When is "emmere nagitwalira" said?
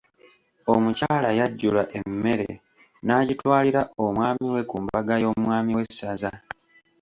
1.97-3.81